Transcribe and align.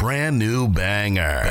brand 0.00 0.38
new 0.38 0.66
banger. 0.66 1.42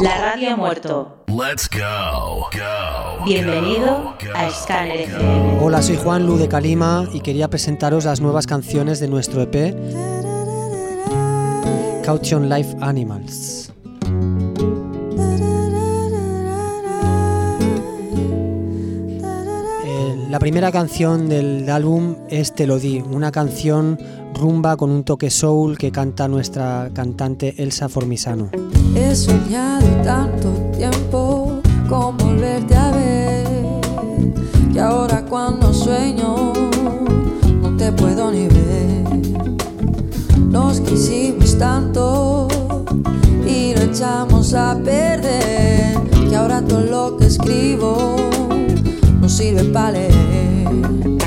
La 0.00 0.18
radio 0.18 0.50
ha 0.50 0.56
muerto. 0.56 1.24
Let's 1.28 1.68
go. 1.68 2.48
Go. 2.52 3.24
Bienvenido 3.24 4.16
go, 4.20 4.32
a 4.34 4.50
Scanner 4.50 5.02
FM. 5.02 5.58
Hola, 5.62 5.80
soy 5.82 5.96
Juan 5.96 6.26
Lu 6.26 6.36
de 6.38 6.48
Kalima 6.48 7.08
y 7.12 7.20
quería 7.20 7.48
presentaros 7.48 8.04
las 8.04 8.20
nuevas 8.20 8.46
canciones 8.46 8.98
de 8.98 9.08
nuestro 9.08 9.42
EP 9.42 9.74
Caution 12.04 12.48
Life 12.48 12.76
Animals. 12.80 13.72
Eh, 19.84 20.26
La 20.30 20.38
primera 20.38 20.72
canción 20.72 21.28
del 21.28 21.68
álbum 21.70 22.16
es 22.28 22.54
Te 22.54 22.66
lo 22.66 22.78
di, 22.78 23.00
una 23.00 23.30
canción 23.30 23.98
rumba 24.38 24.76
con 24.76 24.90
un 24.90 25.04
toque 25.04 25.30
soul 25.30 25.76
que 25.76 25.90
canta 25.90 26.28
nuestra 26.28 26.90
cantante 26.94 27.54
Elsa 27.58 27.88
Formisano. 27.88 28.50
He 28.94 29.14
soñado 29.14 29.86
tanto 30.04 30.48
tiempo 30.76 31.60
con 31.88 32.16
volverte 32.16 32.76
a 32.76 32.90
ver 32.92 33.66
que 34.72 34.80
ahora 34.80 35.24
cuando 35.24 35.74
sueño 35.74 36.52
no 37.62 37.76
te 37.76 37.92
puedo 37.92 38.30
ni 38.30 38.46
ver. 38.46 39.48
Nos 40.48 40.80
quisimos 40.80 41.58
tanto 41.58 42.48
y 43.46 43.74
lo 43.74 43.82
echamos 43.82 44.54
a 44.54 44.78
perder 44.82 45.98
que 46.28 46.36
ahora 46.36 46.62
todo 46.62 46.80
lo 46.82 47.16
que 47.16 47.26
escribo 47.26 48.16
no 49.20 49.28
sirve 49.28 49.64
para 49.64 49.92
leer. 49.92 51.17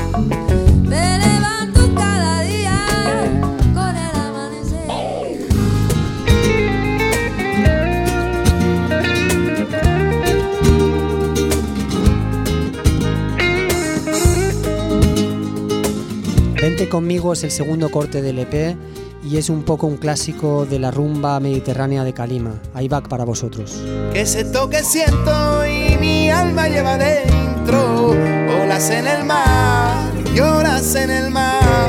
Conmigo 16.92 17.32
es 17.32 17.42
el 17.42 17.50
segundo 17.50 17.90
corte 17.90 18.20
del 18.20 18.38
EP 18.38 18.76
y 19.24 19.38
es 19.38 19.48
un 19.48 19.62
poco 19.62 19.86
un 19.86 19.96
clásico 19.96 20.66
de 20.66 20.78
la 20.78 20.90
rumba 20.90 21.40
mediterránea 21.40 22.04
de 22.04 22.12
Kalima. 22.12 22.60
Ahí 22.74 22.86
va 22.86 23.02
para 23.02 23.24
vosotros. 23.24 23.82
Que 24.12 24.20
ese 24.20 24.44
toque 24.44 24.82
siento 24.82 25.64
y 25.64 25.96
mi 25.96 26.28
alma 26.28 26.68
lleva 26.68 26.98
dentro. 26.98 28.10
Olas 28.10 28.90
en 28.90 29.06
el 29.06 29.24
mar, 29.24 30.12
lloras 30.34 30.94
en 30.94 31.10
el 31.10 31.30
mar. 31.30 31.88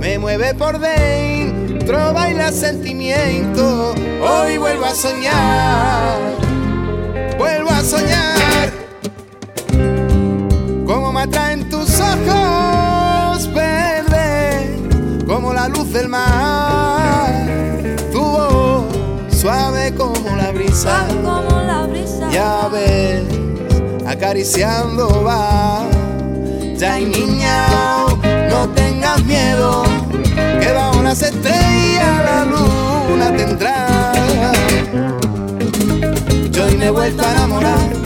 Me 0.00 0.18
mueve 0.18 0.54
por 0.54 0.78
dentro, 0.78 2.14
baila 2.14 2.50
sentimiento. 2.50 3.94
Hoy 4.22 4.56
vuelvo 4.56 4.86
a 4.86 4.94
soñar, 4.94 6.16
luz 15.88 15.92
del 15.92 16.08
mar. 16.08 17.46
Tu 18.12 18.20
voz 18.20 18.84
suave 19.30 19.94
como 19.94 20.36
la 20.36 20.50
brisa. 20.52 21.06
Como 21.24 21.60
la 21.62 21.86
brisa. 21.86 22.30
Ya 22.30 22.68
ves, 22.68 23.24
acariciando 24.06 25.22
va. 25.24 25.82
Ya 26.76 26.94
hay 26.94 27.06
niña, 27.06 27.66
no 28.50 28.68
tengas 28.68 29.24
miedo, 29.24 29.82
que 30.60 30.72
bajo 30.72 31.02
las 31.02 31.22
estrellas 31.22 32.24
la 32.24 32.44
luna 32.44 33.36
tendrá. 33.36 34.12
Yo 36.50 36.64
hoy 36.64 36.76
me 36.76 36.86
he 36.86 36.90
vuelto 36.90 37.22
a 37.24 37.32
enamorar 37.32 37.97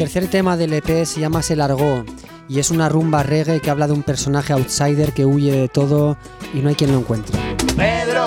tercer 0.00 0.28
tema 0.28 0.56
del 0.56 0.72
EP 0.72 1.04
se 1.04 1.20
llama 1.20 1.42
Se 1.42 1.54
largó 1.54 2.06
y 2.48 2.58
es 2.58 2.70
una 2.70 2.88
rumba 2.88 3.22
reggae 3.22 3.60
que 3.60 3.68
habla 3.68 3.86
de 3.86 3.92
un 3.92 4.02
personaje 4.02 4.54
outsider 4.54 5.12
que 5.12 5.26
huye 5.26 5.52
de 5.52 5.68
todo 5.68 6.16
y 6.54 6.60
no 6.60 6.70
hay 6.70 6.74
quien 6.74 6.92
lo 6.92 7.00
encuentre. 7.00 7.38
Pedro, 7.76 8.24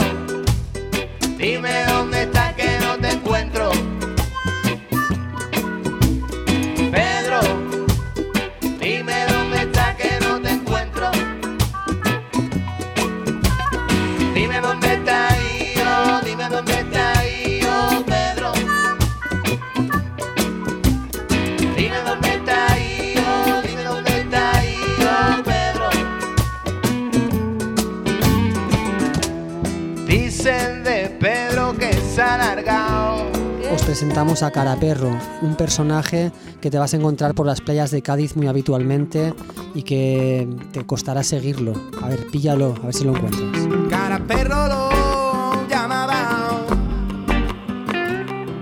Dicen 30.43 30.83
de 30.83 31.07
Pedro 31.21 31.73
que 31.77 31.93
se 31.93 32.21
ha 32.21 32.33
alargado. 32.33 33.31
Os 33.73 33.81
presentamos 33.83 34.43
a 34.43 34.51
Caraperro, 34.51 35.17
un 35.41 35.55
personaje 35.55 36.33
que 36.59 36.69
te 36.69 36.77
vas 36.77 36.93
a 36.93 36.97
encontrar 36.97 37.33
por 37.33 37.45
las 37.45 37.61
playas 37.61 37.91
de 37.91 38.01
Cádiz 38.01 38.35
muy 38.35 38.47
habitualmente 38.47 39.33
y 39.73 39.83
que 39.83 40.49
te 40.73 40.85
costará 40.85 41.23
seguirlo. 41.23 41.71
A 42.01 42.09
ver, 42.09 42.27
píllalo, 42.27 42.75
a 42.83 42.87
ver 42.87 42.93
si 42.93 43.05
lo 43.05 43.15
encuentras. 43.15 43.69
Cara 43.89 44.19
perro 44.19 44.67
lo 44.67 45.69
llamaba 45.69 46.59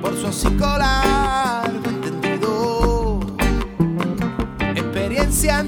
por 0.03 0.15
su 0.17 0.27
hocico 0.27 0.77
largo 0.77 1.89
entendido. 1.89 3.19
Experiencia 4.75 5.65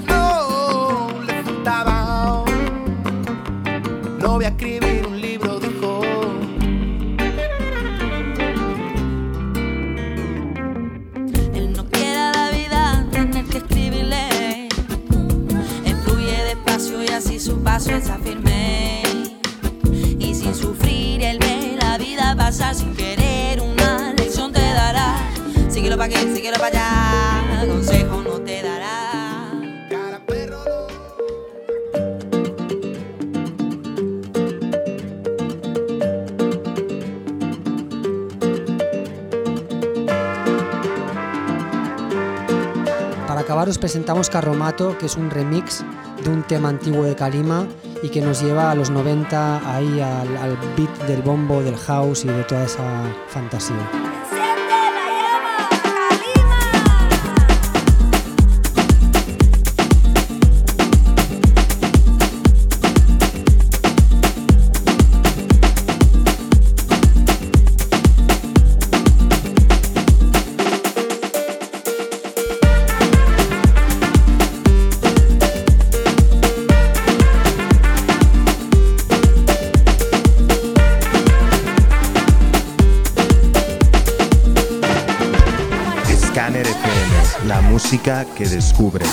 su 17.43 17.61
paso 17.61 17.91
está 17.91 18.17
firme. 18.19 19.03
Y 20.17 20.33
sin 20.33 20.55
sufrir, 20.55 21.21
él 21.21 21.39
ve 21.39 21.77
la 21.77 21.97
vida 21.97 22.33
pasar 22.37 22.73
sin 22.73 22.95
querer. 22.95 23.59
Una 23.59 24.13
lección 24.13 24.53
te 24.53 24.61
dará. 24.61 25.17
Síguelo 25.69 25.97
pa' 25.97 26.05
aquí, 26.05 26.15
síguelo 26.33 26.57
pa' 26.57 26.67
allá. 26.67 27.12
Acabar 43.43 43.67
os 43.67 43.77
presentamos 43.77 44.29
Carromato, 44.29 44.97
que 44.97 45.05
es 45.05 45.17
un 45.17 45.29
remix 45.29 45.83
de 46.23 46.29
un 46.29 46.43
tema 46.43 46.69
antiguo 46.69 47.03
de 47.03 47.15
Kalima 47.15 47.67
y 48.01 48.09
que 48.09 48.21
nos 48.21 48.41
lleva 48.41 48.71
a 48.71 48.75
los 48.75 48.89
90 48.89 49.75
ahí 49.75 49.99
al, 49.99 50.37
al 50.37 50.57
beat 50.77 51.07
del 51.07 51.21
bombo, 51.21 51.61
del 51.61 51.75
house 51.75 52.23
y 52.23 52.29
de 52.29 52.43
toda 52.43 52.63
esa 52.63 52.83
fantasía. 53.27 54.12
La 87.47 87.61
música 87.61 88.25
que 88.35 88.45
descubres. 88.45 89.09